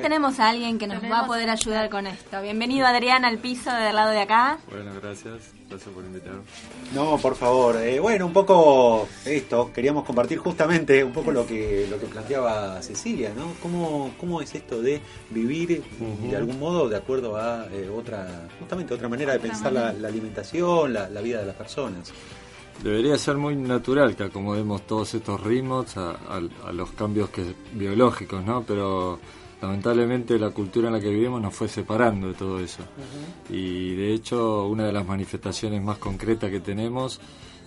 [0.00, 2.40] Ya tenemos a alguien que nos va a poder ayudar con esto.
[2.40, 4.58] Bienvenido Adrián al piso del lado de acá.
[4.70, 5.52] Bueno, gracias.
[5.68, 6.40] Gracias por invitarme.
[6.94, 7.76] No, por favor.
[7.76, 12.80] Eh, bueno, un poco esto, queríamos compartir justamente un poco lo que lo que planteaba
[12.80, 13.52] Cecilia, ¿no?
[13.60, 15.84] ¿Cómo, cómo es esto de vivir
[16.30, 20.94] de algún modo de acuerdo a eh, otra, justamente otra manera de pensar la, alimentación,
[20.94, 22.10] la, vida de las personas?
[22.82, 26.16] Debería ser muy natural que acomodemos todos estos ritmos a,
[26.66, 28.62] a los cambios que, biológicos, ¿no?
[28.62, 29.20] Pero
[29.62, 32.82] lamentablemente la cultura en la que vivimos nos fue separando de todo eso.
[33.48, 37.20] Y de hecho, una de las manifestaciones más concretas que tenemos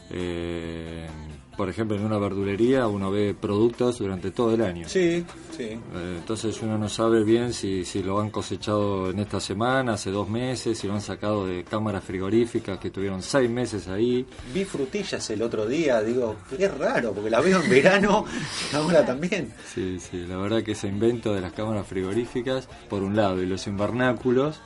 [0.09, 1.07] eh,
[1.55, 4.87] por ejemplo, en una verdulería uno ve productos durante todo el año.
[4.87, 5.23] Sí,
[5.55, 5.63] sí.
[5.63, 5.79] Eh,
[6.17, 10.29] entonces uno no sabe bien si, si lo han cosechado en esta semana, hace dos
[10.29, 14.25] meses, si lo han sacado de cámaras frigoríficas que tuvieron seis meses ahí.
[14.53, 18.25] Vi frutillas el otro día, digo, qué raro, porque la veo en verano
[18.71, 19.53] y ahora también.
[19.73, 23.45] Sí, sí, la verdad que ese invento de las cámaras frigoríficas, por un lado, y
[23.45, 24.59] los invernáculos,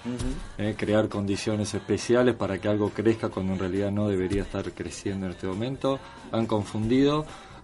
[0.58, 5.26] eh, crear condiciones especiales para que algo crezca cuando en realidad no debería estar creciendo
[5.26, 6.00] en este momento,
[6.32, 6.77] han confundido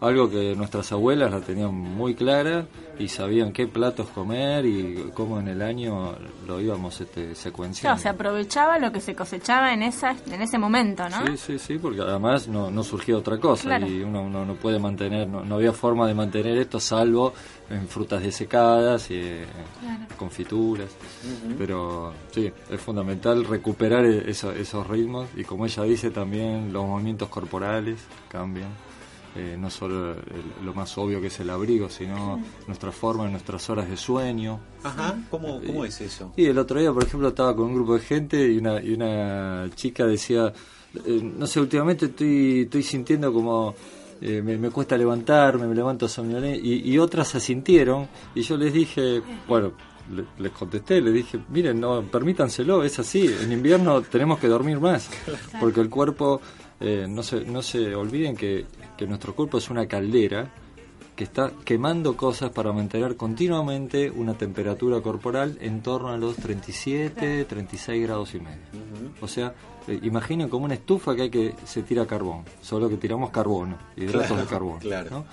[0.03, 2.65] algo que nuestras abuelas la tenían muy clara
[2.99, 7.95] y sabían qué platos comer y cómo en el año lo íbamos este, secuenciando.
[7.95, 11.25] Claro, se aprovechaba lo que se cosechaba en esa en ese momento, ¿no?
[11.25, 15.27] Sí, sí, sí, porque además no, no surgía otra cosa y uno, no puede mantener,
[15.27, 17.33] no, había forma de mantener esto salvo
[17.69, 19.39] en frutas desecadas y
[20.17, 20.89] confituras.
[21.57, 27.29] Pero sí, es fundamental recuperar e-, esos ritmos y como ella dice también los movimientos
[27.29, 28.69] corporales cambian.
[29.35, 30.15] Eh, no solo
[30.63, 34.59] lo más obvio que es el abrigo, sino nuestra forma, nuestras horas de sueño.
[34.83, 36.31] Ajá, ¿cómo, cómo es eso?
[36.35, 38.93] Y el otro día, por ejemplo, estaba con un grupo de gente y una, y
[38.93, 40.53] una chica decía,
[41.05, 43.73] eh, no sé, últimamente estoy, estoy sintiendo como...
[44.25, 49.21] Eh, me, cuesta levantarme, me levanto somnolento, y, y otras asintieron, y yo les dije,
[49.49, 49.73] bueno,
[50.37, 55.09] les contesté, les dije, miren, no, permítanselo, es así, en invierno tenemos que dormir más,
[55.59, 56.41] porque el cuerpo,
[56.79, 58.65] no, se, no se olviden que
[58.97, 60.51] que nuestro cuerpo es una caldera
[61.15, 67.45] que está quemando cosas para mantener continuamente una temperatura corporal en torno a los 37,
[67.45, 68.63] 36 grados y medio.
[69.21, 69.53] O sea,
[69.87, 73.77] eh, imaginen como una estufa que hay que se tira carbón, solo que tiramos carbono,
[73.95, 75.25] hidratos de carbono.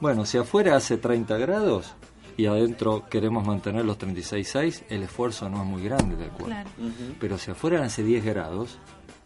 [0.00, 1.92] Bueno, si afuera hace 30 grados
[2.36, 6.68] y adentro queremos mantener los 36,6, el esfuerzo no es muy grande del cuerpo.
[7.20, 8.78] Pero si afuera hace 10 grados,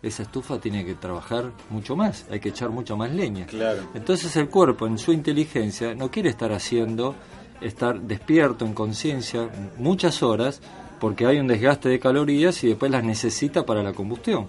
[0.03, 3.47] esa estufa tiene que trabajar mucho más, hay que echar mucho más leña.
[3.47, 3.83] Claro.
[3.95, 7.15] Entonces el cuerpo en su inteligencia no quiere estar haciendo,
[7.61, 9.49] estar despierto en conciencia
[9.79, 10.61] muchas horas
[10.99, 14.49] porque hay un desgaste de calorías y después las necesita para la combustión.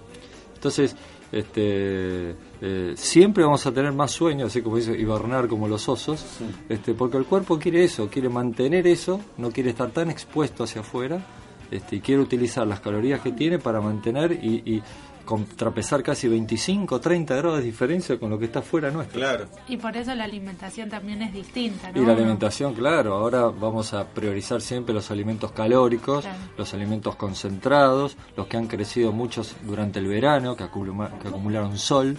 [0.55, 0.95] Entonces,
[1.31, 6.23] este, eh, siempre vamos a tener más sueño, así como dice, hibernar como los osos,
[6.69, 10.81] este, porque el cuerpo quiere eso, quiere mantener eso, no quiere estar tan expuesto hacia
[10.81, 11.25] afuera
[11.71, 14.83] este, y quiere utilizar las calorías que tiene para mantener y,
[15.25, 19.19] contrapesar casi 25, 30 grados de diferencia con lo que está fuera nuestro.
[19.19, 19.45] Claro.
[19.67, 22.01] Y por eso la alimentación también es distinta, ¿no?
[22.01, 26.25] Y la alimentación, claro, ahora vamos a priorizar siempre los alimentos calóricos,
[26.57, 32.17] los alimentos concentrados, los que han crecido muchos durante el verano, que, que acumularon sol.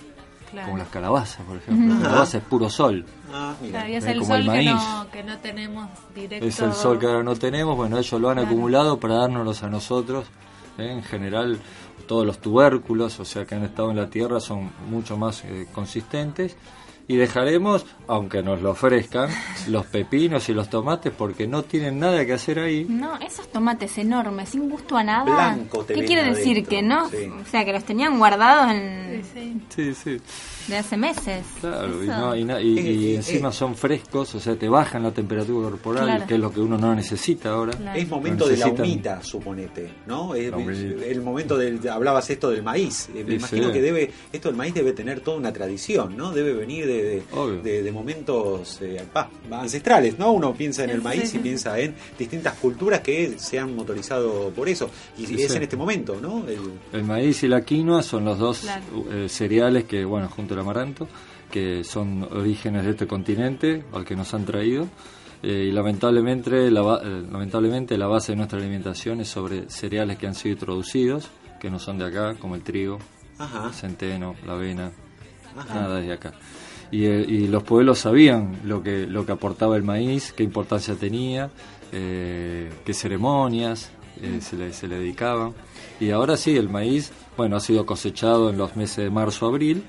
[0.65, 1.94] Como las calabazas, por ejemplo.
[1.94, 3.04] La calabaza es puro sol.
[3.32, 4.42] Ah, y es el sol
[5.10, 6.47] Que, no, tenemos directo.
[6.47, 7.76] Es el sol que ahora no tenemos.
[7.76, 10.26] Bueno, ellos lo han acumulado para dárnoslos a nosotros.
[10.78, 10.90] ¿Eh?
[10.90, 11.58] En general,
[12.06, 15.66] todos los tubérculos, o sea que han estado en la tierra, son mucho más eh,
[15.72, 16.56] consistentes.
[17.06, 19.28] Y dejaremos, aunque nos lo ofrezcan,
[19.69, 22.87] los pepinos y los tomates porque no tienen nada que hacer ahí.
[22.88, 25.59] No, esos tomates enormes, sin gusto a nada.
[25.87, 26.66] ¿Qué quiere decir?
[26.66, 29.22] Que no, o sea, que los tenían guardados en...
[29.69, 30.20] Sí, sí
[30.69, 31.44] de hace meses.
[31.60, 36.53] Claro, y, encima son frescos, o sea, te bajan la temperatura corporal, que es lo
[36.53, 37.94] que uno no necesita ahora.
[37.94, 40.34] Es momento de la humita, suponete, ¿no?
[40.34, 44.56] Es, el momento del, hablabas esto del maíz, eh, me imagino que debe, esto del
[44.56, 46.32] maíz debe tener toda una tradición, ¿no?
[46.32, 49.03] Debe venir de, de, momentos eh,
[49.50, 50.32] ancestrales, ¿no?
[50.32, 54.68] Uno piensa en el maíz y piensa en distintas culturas que se han motorizado por
[54.68, 56.45] eso, y es en este momento, ¿no?
[56.92, 58.66] El, maíz y la quinoa son los dos
[59.10, 61.09] eh, cereales que, bueno, junto el amaranto,
[61.51, 64.89] que son orígenes de este continente al que nos han traído.
[65.42, 70.34] Eh, y lamentablemente la, lamentablemente la base de nuestra alimentación es sobre cereales que han
[70.34, 71.28] sido introducidos,
[71.60, 72.98] que no son de acá, como el trigo,
[73.39, 74.92] el centeno, la avena,
[75.54, 76.33] nada de acá.
[76.94, 80.94] Y, eh, y, los pueblos sabían lo que, lo que aportaba el maíz, qué importancia
[80.94, 81.50] tenía,
[81.91, 83.91] qué ceremonias
[84.41, 85.54] se, le, se le dedicaban.
[85.98, 89.84] Y ahora sí, el maíz, bueno, ha sido cosechado en los meses de marzo, abril,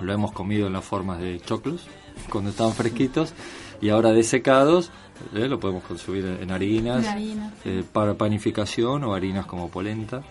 [0.00, 1.86] lo hemos comido en las formas de choclos,
[2.30, 3.32] cuando estaban fresquitos,
[3.80, 4.90] Y ahora desecados
[5.34, 7.04] eh, lo podemos consumir en, harinas,
[7.64, 10.22] eh, para panificación o harinas como polenta.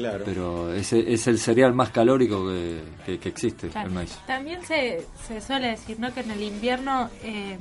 [0.00, 0.24] Claro.
[0.24, 4.18] Pero es el cereal más calórico que, que, existe, el maíz.
[4.26, 6.12] También se, se suele decir ¿no?
[6.14, 7.58] que en el invierno eh,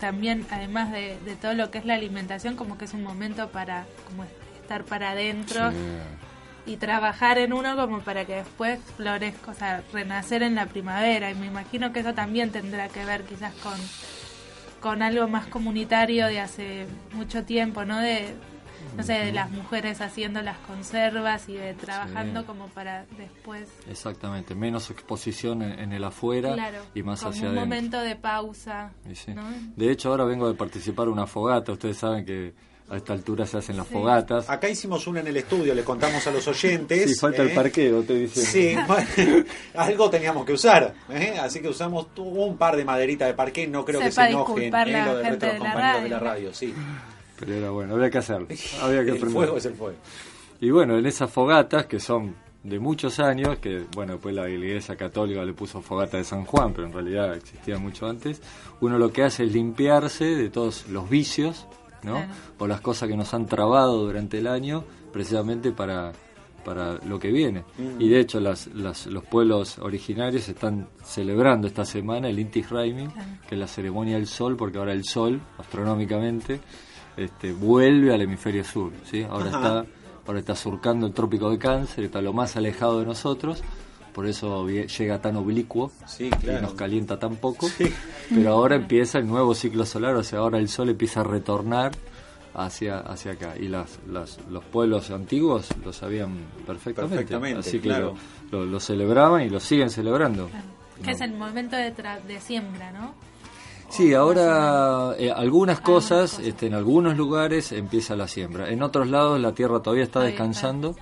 [0.00, 3.86] también, además de, todo lo que es la alimentación, como que es un momento para
[4.08, 4.24] como
[4.60, 5.70] estar para adentro
[6.66, 11.30] y trabajar en uno como para que después florezca, o sea, renacer en la primavera.
[11.30, 13.78] Y me imagino que eso también tendrá que ver quizás con,
[14.80, 17.98] con algo más comunitario de hace mucho tiempo, ¿no?
[18.00, 18.34] De,
[18.96, 23.68] no sé, de las mujeres haciendo las conservas y de trabajando como para después.
[23.88, 26.56] Exactamente, menos exposición en, el afuera
[26.94, 28.92] y más como hacia un momento de pausa.
[29.76, 31.72] De hecho, ahora vengo de participar en una fogata.
[31.72, 32.54] Ustedes saben que
[32.88, 34.48] a esta altura se hacen las fogatas.
[34.48, 37.10] Acá hicimos una en el estudio, le contamos a los oyentes.
[37.10, 37.54] Sí, falta el ¿eh?
[37.54, 38.42] parqueo, te dice.
[38.42, 38.76] Sí,
[39.74, 40.94] algo teníamos que usar.
[41.10, 41.36] ¿eh?
[41.40, 45.04] Así que usamos un par de maderitas de parque, no creo que se enojen ¿eh?
[45.04, 46.54] lo de de la, de la radio.
[46.54, 46.72] Sí.
[47.38, 48.48] Pero era bueno, había que hacerlo.
[48.82, 49.98] Había que el fuego es el fuego.
[50.60, 54.96] Y bueno, en esas fogatas que son de muchos años, que bueno, después la Iglesia
[54.96, 58.42] Católica le puso fogata de San Juan, pero en realidad existía mucho antes,
[58.80, 61.66] uno lo que hace es limpiarse de todos los vicios
[62.06, 62.24] ¿no?
[62.58, 66.12] O las cosas que nos han trabado durante el año, precisamente para,
[66.64, 67.64] para lo que viene.
[67.78, 68.00] Mm.
[68.00, 73.08] Y de hecho, las, las, los pueblos originarios están celebrando esta semana el Inti Raimi,
[73.48, 76.60] que es la ceremonia del sol, porque ahora el sol, astronómicamente,
[77.16, 78.92] este, vuelve al hemisferio sur.
[79.04, 79.22] ¿sí?
[79.22, 79.86] Ahora, está,
[80.26, 83.62] ahora está surcando el trópico de Cáncer, está lo más alejado de nosotros
[84.16, 86.30] por eso llega tan oblicuo y
[86.62, 87.68] nos calienta tan poco.
[88.30, 91.92] Pero ahora empieza el nuevo ciclo solar, o sea, ahora el sol empieza a retornar
[92.54, 93.52] hacia, hacia acá.
[93.60, 96.30] Y las, los pueblos antiguos lo sabían
[96.66, 97.34] perfectamente.
[97.58, 97.90] así que
[98.50, 100.48] lo, celebraban y lo siguen celebrando.
[101.04, 101.92] Que es el momento de,
[102.26, 103.14] de siembra, ¿no?
[103.88, 108.68] Sí, ahora eh, algunas cosas, este, en algunos lugares empieza la siembra.
[108.70, 110.94] En otros lados la tierra todavía está descansando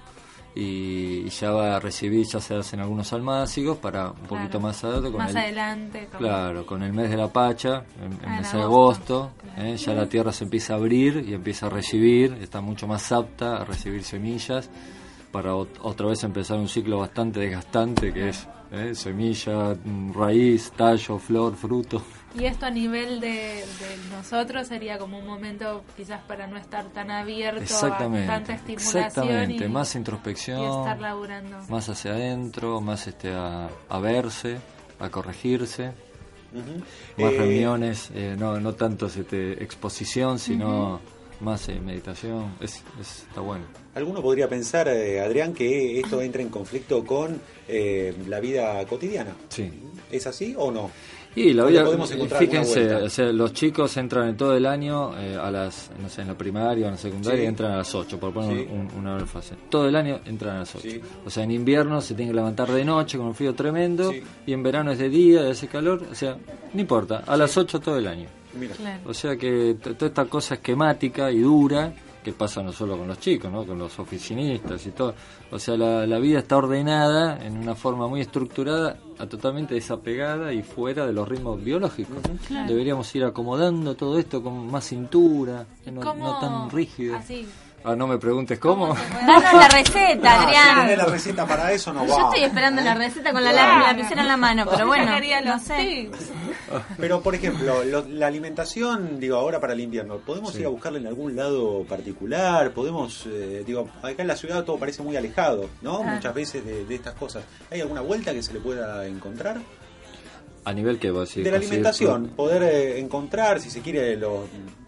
[0.55, 5.11] y ya va a recibir, ya se hacen algunos almácigos para un poquito más adelante.
[5.11, 6.09] Con más adelante.
[6.17, 9.77] Claro, con el mes de la Pacha, el mes de agosto, ¿eh?
[9.77, 13.57] ya la tierra se empieza a abrir y empieza a recibir, está mucho más apta
[13.57, 14.71] a recibir semillas
[15.35, 18.95] para otra vez empezar un ciclo bastante desgastante que es ¿eh?
[18.95, 19.77] semilla,
[20.15, 22.01] raíz, tallo, flor, fruto.
[22.39, 23.65] Y esto a nivel de,
[24.13, 29.07] nosotros sería como un momento quizás para no estar tan abierto a tanta estimulación.
[29.07, 30.87] Exactamente, más introspección.
[31.69, 34.59] Más hacia adentro, más este a, verse,
[35.01, 35.93] a corregirse.
[37.19, 41.01] Más eh, reuniones, eh, no, no tanto este, exposición, sino
[41.41, 42.55] más eh, meditación.
[42.61, 43.65] Es, está bueno.
[43.95, 49.37] Alguno podría pensar, Adrián, que esto entra en conflicto con la vida cotidiana.
[49.49, 49.71] Sí.
[50.11, 50.91] ¿Es así o no?
[51.37, 51.85] Y la vida,
[52.39, 56.39] fíjense, los chicos entran en todo el año eh, a las, no sé, en la
[56.39, 59.57] primaria o en la secundaria entran a las 8, por poner una fase.
[59.69, 60.89] Todo el año entran a las 8.
[61.27, 64.13] O sea, en invierno se tienen que levantar de noche con un frío tremendo
[64.47, 66.37] y en verano es de día, de ese calor, o sea,
[66.73, 68.29] no importa, a las 8 todo el año.
[69.07, 71.93] O sea que toda esta cosa esquemática y dura
[72.25, 73.67] que pasa no solo con los chicos, ¿no?
[73.67, 75.15] con los oficinistas y todo.
[75.51, 80.63] O sea, la, vida está ordenada en una forma muy estructurada, a totalmente desapegada y
[80.63, 82.17] fuera de los ritmos biológicos.
[82.67, 87.17] Deberíamos ir acomodando todo esto con más cintura, no, no, tan rígido.
[87.17, 87.47] Así
[87.87, 88.97] Ah, no me preguntes cómo.
[89.27, 90.87] Danos la receta, Adrián.
[90.87, 94.29] ¿Tienes la receta para eso no Yo estoy esperando la receta con la lapicera en
[94.29, 95.13] la mano, pero bueno,
[95.45, 96.11] no sé.
[96.97, 101.07] Pero, por ejemplo, la alimentación, digo, ahora para el invierno, ¿podemos ir a buscarla en
[101.07, 102.73] algún lado particular?
[102.73, 105.99] ¿Podemos, eh, digo, acá en la ciudad todo parece muy alejado, ¿no?
[105.99, 106.15] Ah.
[106.15, 107.45] Muchas veces de, de estas cosas.
[107.71, 109.59] ¿Hay alguna vuelta que se le pueda encontrar?
[110.67, 114.19] A nivel que vos De la alimentación, poder eh, encontrar, si se quiere,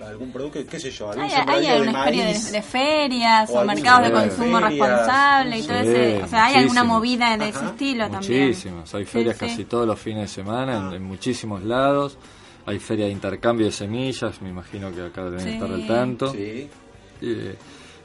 [0.00, 4.12] algún producto, qué sé yo, algún hay, hay una de, de, ferias o, mercados de
[4.12, 6.23] consumo responsable y todo ese.
[6.23, 8.47] O sea, hay alguna movida de ese estilo también.
[8.49, 8.95] Muchísimas.
[8.95, 12.16] Hay ferias casi todos los fines de semana en, muchísimos lados.
[12.64, 16.33] Hay ferias de intercambio de semillas, me imagino que acá deben estar al tanto.
[16.33, 16.68] Sí.
[17.21, 17.56] Eh,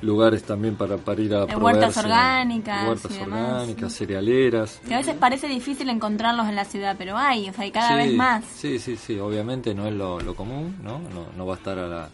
[0.01, 4.81] lugares también para, para ir a probar huertas orgánicas huertas orgánicas cerealeras.
[4.87, 7.95] Que a veces parece difícil encontrarlos en la ciudad pero hay o sea hay cada
[7.95, 8.43] vez más.
[8.45, 10.99] sí sí sí obviamente no es lo, común ¿no?
[10.99, 11.27] ¿no?
[11.35, 12.09] no va a estar a la,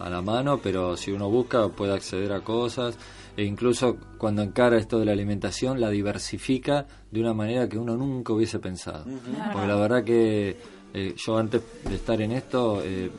[0.00, 2.98] a la mano pero si uno busca puede acceder a cosas
[3.38, 7.96] e incluso cuando encara esto de la alimentación la diversifica de una manera que uno
[7.96, 9.04] nunca hubiese pensado.
[9.52, 10.56] Porque la verdad que
[10.94, 13.10] eh, yo antes de estar en esto eh,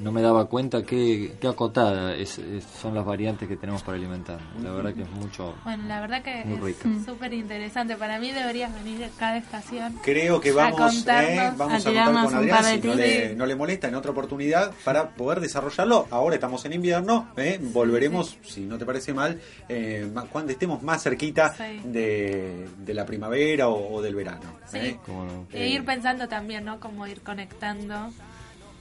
[0.00, 2.40] no me daba cuenta qué, qué acotada es,
[2.80, 4.38] son las variantes que tenemos para alimentar.
[4.62, 5.54] La verdad que es mucho.
[5.64, 7.96] Bueno, la verdad que es súper interesante.
[7.96, 9.94] Para mí deberías venir cada estación.
[10.02, 13.88] Creo que vamos, a, vamos a, contar con Adrián si no le, no le, molesta
[13.88, 16.06] en otra oportunidad para poder desarrollarlo.
[16.10, 17.28] Ahora estamos en invierno,
[17.72, 19.40] volveremos, si no te parece mal,
[20.30, 24.58] cuando estemos más cerquita de, de, la primavera o, del verano.
[24.66, 24.96] Sí.
[25.52, 26.78] E ir pensando también, ¿no?
[26.84, 28.10] Como ir conectando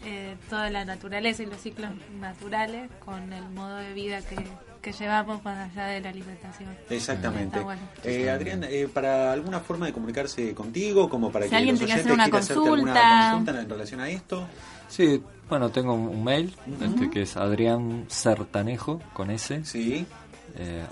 [0.05, 5.41] eh, toda la naturaleza y los ciclos naturales con el modo de vida que, llevamos
[5.45, 6.69] más allá de la alimentación.
[6.89, 7.57] Exactamente.
[8.03, 12.11] Eh, Adrián, eh, para alguna forma de comunicarse contigo, como para que alguien los oyentes
[12.11, 13.29] una consulta.
[13.31, 14.45] consulta en relación a esto.
[14.89, 19.63] Sí, bueno, tengo un mail este, que es Adrián Sertanejo con S.
[19.63, 20.05] Sí.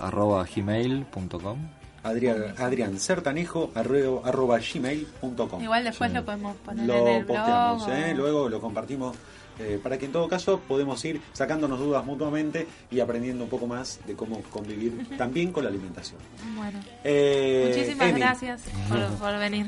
[0.00, 1.58] arroba gmail.com
[2.02, 5.62] Adrián, Adrián Sertanejo arroba, gmail.com.
[5.62, 8.14] Igual después lo podemos poner en el posteamos, ¿eh?
[8.16, 9.16] luego lo compartimos
[9.58, 13.66] eh, para que en todo caso podemos ir sacándonos dudas mutuamente y aprendiendo un poco
[13.66, 16.18] más de cómo convivir también con la alimentación.
[16.56, 19.66] Bueno, eh, muchísimas gracias por, por venir.